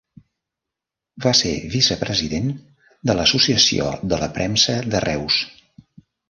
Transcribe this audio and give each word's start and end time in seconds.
Va 1.25 1.33
ser 1.39 1.51
vicepresident 1.73 2.47
de 3.11 3.15
l'Associació 3.19 3.91
de 4.15 4.21
la 4.25 4.31
Premsa 4.39 4.79
de 4.97 5.05
Reus. 5.07 5.39